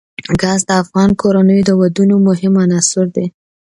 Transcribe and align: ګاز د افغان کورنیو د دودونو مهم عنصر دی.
ګاز 0.41 0.61
د 0.67 0.71
افغان 0.83 1.09
کورنیو 1.21 1.65
د 1.67 1.71
دودونو 1.79 2.15
مهم 2.27 2.53
عنصر 2.63 3.05
دی. 3.15 3.25